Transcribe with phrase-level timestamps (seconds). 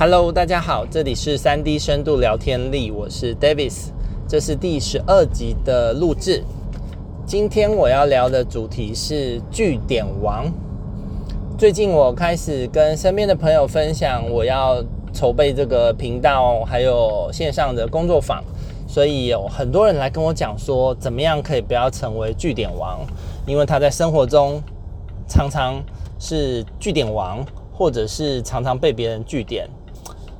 [0.00, 3.88] Hello，大家好，这里是三 D 深度聊天力，我是 Davis，
[4.28, 6.44] 这是第十二集的录制。
[7.26, 10.46] 今天我要聊的主题是据点王。
[11.58, 14.80] 最近我开始跟身边的朋友分享，我要
[15.12, 18.40] 筹备这个频道，还有线上的工作坊，
[18.86, 23.00] 所以有很多人来跟我讲说，怎么样可以不要成为据点王，
[23.48, 24.62] 因为他在生活中
[25.26, 25.82] 常常
[26.20, 29.68] 是据点王，或者是常常被别人据点。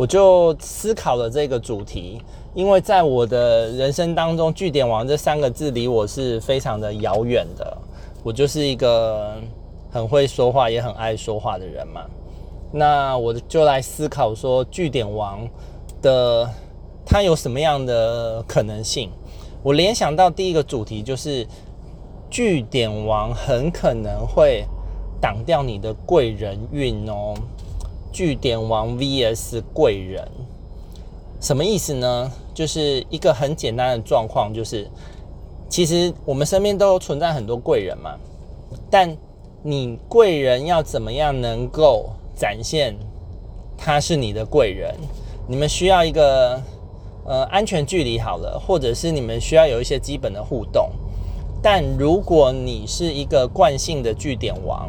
[0.00, 2.22] 我就思考了这个主题，
[2.54, 7.76] 因为在我的人生当中，“句点王”这三个字离我是非常的遥远的。
[8.22, 9.34] 我就是一个
[9.90, 12.00] 很会说话也很爱说话的人嘛。
[12.72, 15.46] 那我就来思考说，“句点王”
[16.00, 16.48] 的
[17.04, 19.10] 它有什么样的可能性？
[19.62, 21.46] 我联想到第一个主题就是
[22.30, 24.64] ，“句点王”很可能会
[25.20, 27.34] 挡掉你的贵人运哦。
[28.12, 30.28] 据点王 vs 贵人，
[31.40, 32.30] 什么意思呢？
[32.52, 34.86] 就是一个很简单的状况，就是
[35.68, 38.16] 其实我们身边都存在很多贵人嘛，
[38.90, 39.16] 但
[39.62, 42.96] 你贵人要怎么样能够展现
[43.78, 44.94] 他是你的贵人？
[45.46, 46.60] 你们需要一个
[47.24, 50.90] 呃安全距离好了，或者是你们需要有一些基本的互动。
[51.62, 54.88] 但如果你是一个惯性的据点王，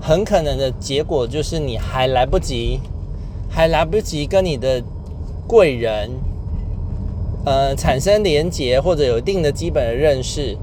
[0.00, 2.80] 很可能的结果就是你还来不及，
[3.48, 4.82] 还来不及跟你的
[5.46, 6.10] 贵人，
[7.44, 10.56] 呃，产生连结或者有一定的基本的认识，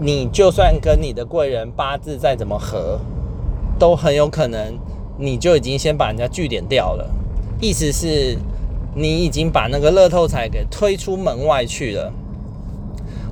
[0.00, 2.98] 你就算跟你的贵人八字再怎么合，
[3.78, 4.78] 都很有可能
[5.18, 7.08] 你就已经先把人家据点掉了。
[7.60, 8.38] 意思是，
[8.94, 12.12] 你已经把那个乐透彩给推出门外去了。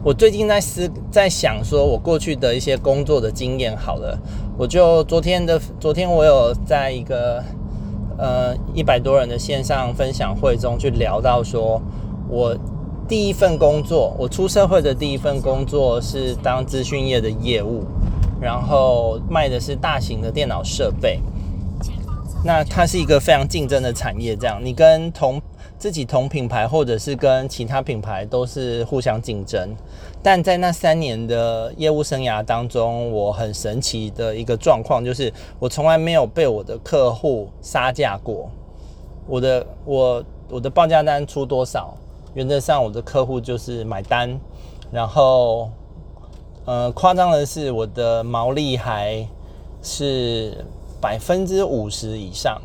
[0.06, 4.16] 我最近在思，在想说，我过去的一些工作的经验，好了，
[4.56, 7.42] 我就昨天的昨天，我有在一个
[8.16, 11.82] 呃一百多人的线上分享会中去聊到说，
[12.28, 12.56] 我
[13.08, 17.82] 第一份工作，我出社会的第一份工作是当资讯业的业务，
[18.40, 21.20] 然后卖的是大型的电脑设备。
[22.44, 25.42] 那它是一个非常竞争的产业，这样你跟同
[25.86, 29.72] 自己同品牌，或者是跟其他品牌都是互相竞争。
[30.20, 38.50] 但在那三年的业务生涯当中，我很神奇的一个状况就是，我从来没有被我的客户杀价过。
[39.28, 41.94] 我的我我的报价单出多少，
[42.34, 44.36] 原则上我的客户就是买单。
[44.90, 45.70] 然后，
[46.64, 49.24] 呃，夸张的是，我的毛利还
[49.84, 50.64] 是。
[50.98, 52.60] 百分之五十以上，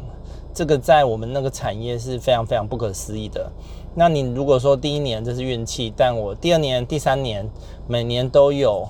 [0.54, 3.52] 这个在我们那个产业是非常非常不可思议的。
[3.96, 7.50] 那你如果说第一年这是运气，但我第二年、第三年
[7.88, 8.88] 每年都有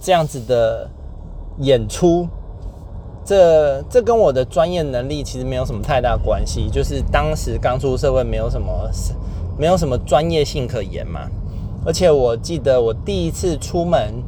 [0.00, 0.88] 这样子的
[1.58, 2.26] 演出，
[3.24, 6.68] 这这跟我的专业能力其实没有什么太大关系。
[6.70, 8.90] 就是当时刚出社会，没有什么
[9.58, 11.28] 没有什么专业性可言嘛。
[11.84, 14.22] 而且我记得我第一次出门。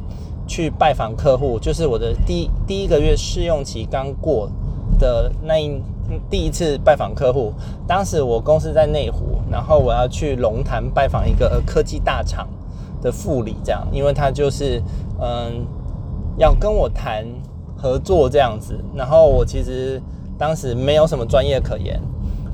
[0.51, 4.49] 去拜访客户，就是我的第第一个月试用期刚过
[4.97, 5.79] 的那一
[6.29, 7.53] 第一次拜访客户。
[7.87, 12.47] 当时我公司在内湖，然后我要去龙潭拜访一个科技大厂
[13.01, 14.81] 的副理，这样，因为他就是
[15.19, 15.65] 嗯
[16.37, 17.25] 要跟我谈
[17.77, 18.79] 合作这样子。
[18.95, 20.01] 然后我其实
[20.37, 21.99] 当时没有什么专业可言，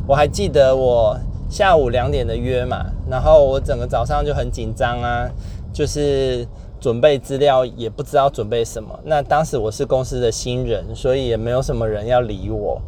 [0.08, 1.18] 我还记得我
[1.50, 5.30] 下午两点的约嘛，然后我整个早上就很紧张啊，
[5.74, 6.48] 就是。
[6.78, 9.00] 准备资料也不知道准备什么。
[9.06, 12.80] 那当时我是公司的新人，所以也没有什么人要理我，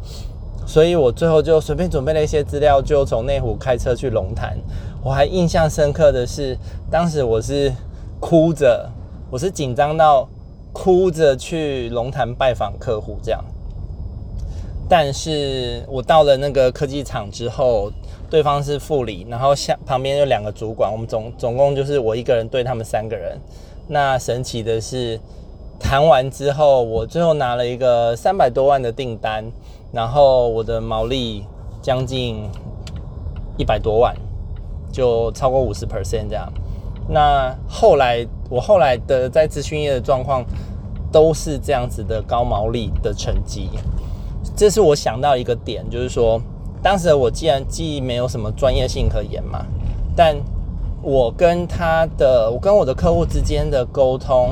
[0.68, 4.54] 所以我最后就随便准备了一些资料，就从内湖开车去龙潭。
[5.02, 6.54] 我还印象深刻的是，
[6.90, 7.72] 当时我是
[8.20, 8.86] 哭着，
[9.30, 10.28] 我是紧张到
[10.70, 13.42] 哭着去龙潭拜访客户这样。
[14.90, 17.90] 但是我到了那个科技厂之后，
[18.28, 23.40] 对方是副理，然后下旁边有两个主管，我们总总共就是我一个人对他们三个人。
[23.86, 25.18] 那神奇的是，
[25.80, 29.44] 谈完之后，我最后拿了一个三百多万的订单，
[29.90, 31.44] 然后我的毛利
[31.80, 32.42] 将近
[33.56, 34.14] 一百多万，
[34.92, 36.52] 就超过五十 percent 这样。
[37.08, 40.44] 那后来我后来的在资讯业的状况
[41.10, 43.70] 都是这样子的高毛利的成绩，
[44.54, 46.38] 这是我想到一个点，就是说，
[46.82, 49.64] 当时我既然既没有什么专业性可言嘛，
[50.14, 50.36] 但
[51.00, 54.50] 我跟他的，我跟我的客户之间的沟通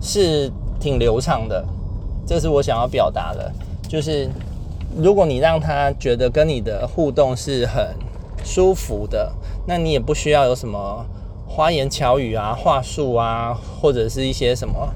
[0.00, 1.64] 是挺流畅的，
[2.24, 3.52] 这是我想要表达的。
[3.94, 4.28] 就是
[4.96, 7.94] 如果你让他觉得跟你的互动是很
[8.44, 9.32] 舒服的，
[9.68, 11.06] 那你也不需要有什么
[11.46, 14.92] 花言巧语啊、话术啊，或者是一些什么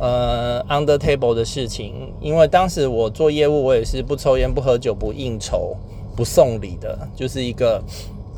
[0.00, 5.76] 呃 under table 的事情，因为当时我做业务，我也是不抽烟、不喝酒、不应酬、
[6.16, 7.82] 不送礼的，就是一个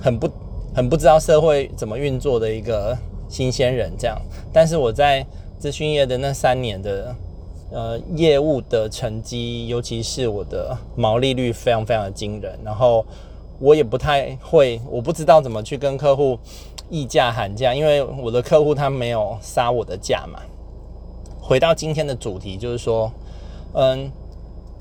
[0.03, 0.29] 很不
[0.75, 2.99] 很不知道社会怎么运作的一个
[3.29, 4.21] 新鲜人这样。
[4.53, 5.25] 但是我在
[5.63, 7.15] 咨询业的那三年的
[7.71, 13.05] 呃业务的成绩，尤其是我的毛利率非常非常的惊人，然后
[13.59, 16.39] 我也不太会，我不知道怎么去跟客户。
[16.93, 20.41] 议价喊价，因为我的客户他没有杀我的价嘛。
[21.41, 23.13] 回到今天的主题，就是说，
[23.75, 24.11] 嗯，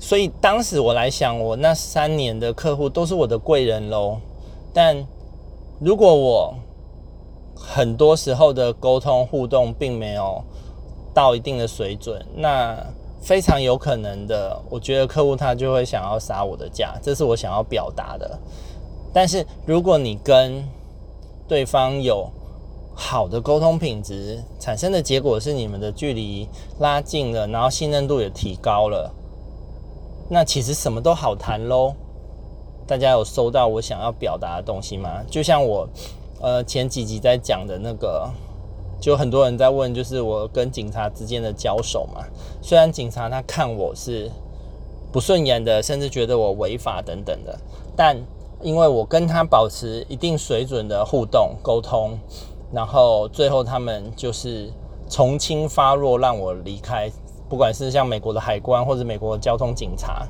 [0.00, 4.18] 所以当时我来想，我那三年的客户都是我的贵人喽。
[4.74, 5.06] 但
[5.78, 6.52] 如果我
[7.54, 10.42] 很多时候的沟通互动并没有
[11.20, 12.76] 到一定的水准，那
[13.20, 18.38] 非常有可能的，我觉得客户他就会想要杀我的价，这是我想要表达的。
[19.12, 20.64] 但是如果你跟
[21.46, 22.30] 对方有
[22.94, 29.12] 好的沟通品质，产生的结果是你们的距离拉近了，然后信任度也提高了。
[30.28, 31.92] 那其实什么都好谈喽。
[32.86, 35.22] 大家有收到我想要表达的东西吗？
[35.30, 35.88] 就像我
[36.40, 38.28] 呃前几集在讲的那个，
[39.00, 42.22] 就很多人在问，就是我跟警察之间的交手嘛。
[42.60, 44.30] 虽然警察他看我是
[45.10, 47.58] 不顺眼的，甚至觉得我违法等等的，
[47.96, 48.16] 但。
[48.62, 52.18] 因为我跟他保持一定水准的互动沟通，
[52.70, 54.70] 然后最后他们就是
[55.08, 57.10] 从轻发落，让我离开。
[57.48, 60.26] 不管是像美国的海关或者美国的交通警察，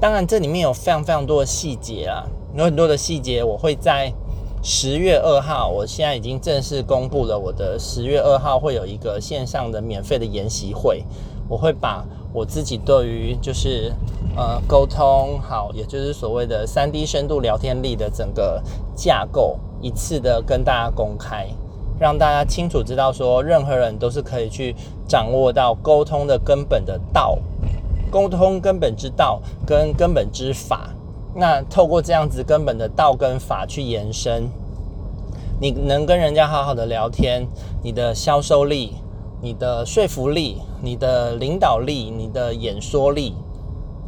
[0.00, 2.26] 当然这里面有非常非常多的细节啊，
[2.56, 3.44] 有很多的细节。
[3.44, 4.12] 我会在
[4.62, 11.04] 十月二号，我现在已经正式公布了，我的十月二号会有一个线上的免费的研习会，
[11.48, 13.92] 我会把我自己对于就是。
[14.36, 18.62] 呃，沟通好，也就是所谓的三 D 深度聊天力的整个
[18.94, 21.48] 架构，一次的跟大家公开，
[21.98, 24.76] 让大家清楚知道说，任何人都是可以去
[25.08, 27.36] 掌握到沟通的根本的道，
[28.12, 30.90] 沟通根本之道跟根本之法。
[31.38, 34.48] 那透过这样子根本的道跟法去延伸，
[35.60, 37.46] 你能跟人家好好的聊天，
[37.80, 38.94] 你的销售力、
[39.40, 43.36] 你的说服力、你的领导力、你的演说力。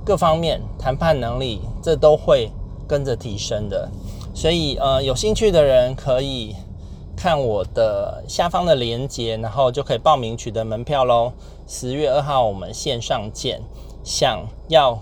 [0.05, 2.51] 各方面谈判能力，这都会
[2.89, 3.89] 跟着提升的。
[4.35, 6.57] 所以，呃，有兴趣的人可以
[7.17, 11.33] 看我的下方的链接，然后就可以报名取得门票喽。
[11.69, 13.63] 十月二号我们线上见。
[14.03, 14.99] 想要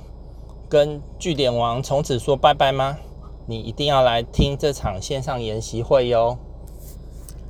[0.69, 2.99] 跟据点王从此说拜拜吗？
[3.47, 6.39] 你一定要来听这场线上研习会哟。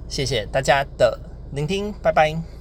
[0.08, 1.18] 谢谢大家的
[1.52, 2.57] 聆听，拜拜。